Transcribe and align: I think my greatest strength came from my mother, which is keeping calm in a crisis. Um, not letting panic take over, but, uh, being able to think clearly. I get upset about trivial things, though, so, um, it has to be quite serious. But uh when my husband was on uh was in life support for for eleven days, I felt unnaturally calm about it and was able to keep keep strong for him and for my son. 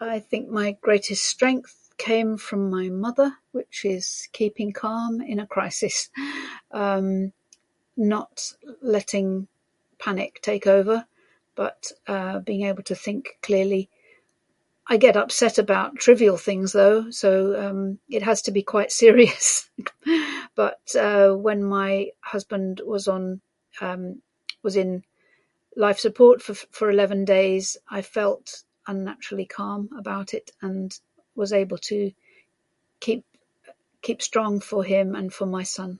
I 0.00 0.20
think 0.32 0.48
my 0.48 0.68
greatest 0.86 1.24
strength 1.24 1.74
came 2.08 2.32
from 2.36 2.62
my 2.76 2.88
mother, 2.88 3.30
which 3.58 3.76
is 3.84 4.28
keeping 4.32 4.70
calm 4.72 5.20
in 5.20 5.38
a 5.40 5.46
crisis. 5.56 6.08
Um, 6.70 7.32
not 7.96 8.36
letting 8.80 9.48
panic 10.04 10.32
take 10.48 10.66
over, 10.76 10.96
but, 11.60 11.80
uh, 12.14 12.38
being 12.48 12.62
able 12.70 12.84
to 12.84 12.94
think 13.06 13.24
clearly. 13.46 13.82
I 14.92 14.96
get 15.06 15.16
upset 15.24 15.56
about 15.64 15.96
trivial 16.04 16.36
things, 16.48 16.70
though, 16.72 17.10
so, 17.22 17.30
um, 17.64 17.98
it 18.16 18.22
has 18.22 18.40
to 18.42 18.52
be 18.58 18.62
quite 18.74 18.92
serious. 19.02 19.44
But 20.60 20.80
uh 21.08 21.28
when 21.46 21.60
my 21.78 21.88
husband 22.32 22.74
was 22.92 23.04
on 23.16 23.24
uh 23.86 23.96
was 24.66 24.76
in 24.84 24.90
life 25.84 25.98
support 26.06 26.36
for 26.44 26.54
for 26.76 26.86
eleven 26.94 27.20
days, 27.36 27.66
I 27.90 28.00
felt 28.16 28.46
unnaturally 28.92 29.46
calm 29.58 29.82
about 30.02 30.28
it 30.38 30.46
and 30.66 30.88
was 31.40 31.52
able 31.62 31.78
to 31.90 31.98
keep 33.06 33.20
keep 34.06 34.20
strong 34.28 34.54
for 34.70 34.82
him 34.92 35.06
and 35.18 35.28
for 35.38 35.46
my 35.56 35.64
son. 35.76 35.92